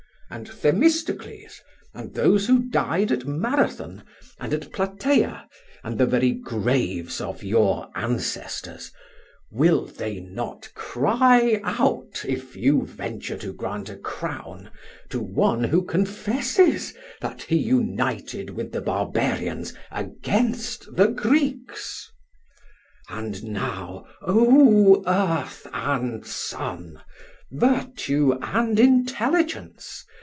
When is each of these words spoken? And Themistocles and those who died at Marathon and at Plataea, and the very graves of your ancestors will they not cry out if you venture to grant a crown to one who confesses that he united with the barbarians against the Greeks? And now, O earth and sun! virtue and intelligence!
And 0.33 0.47
Themistocles 0.47 1.59
and 1.93 2.13
those 2.13 2.47
who 2.47 2.69
died 2.69 3.11
at 3.11 3.25
Marathon 3.27 4.01
and 4.39 4.53
at 4.53 4.71
Plataea, 4.71 5.45
and 5.83 5.97
the 5.97 6.05
very 6.05 6.31
graves 6.31 7.19
of 7.19 7.43
your 7.43 7.89
ancestors 7.95 8.93
will 9.51 9.85
they 9.85 10.21
not 10.21 10.71
cry 10.73 11.59
out 11.65 12.23
if 12.25 12.55
you 12.55 12.85
venture 12.85 13.35
to 13.39 13.51
grant 13.51 13.89
a 13.89 13.97
crown 13.97 14.69
to 15.09 15.19
one 15.19 15.65
who 15.65 15.83
confesses 15.83 16.93
that 17.19 17.41
he 17.43 17.57
united 17.57 18.51
with 18.51 18.71
the 18.71 18.79
barbarians 18.79 19.73
against 19.91 20.95
the 20.95 21.07
Greeks? 21.07 22.09
And 23.09 23.43
now, 23.43 24.05
O 24.21 25.03
earth 25.05 25.67
and 25.73 26.25
sun! 26.25 27.01
virtue 27.51 28.33
and 28.41 28.79
intelligence! 28.79 30.05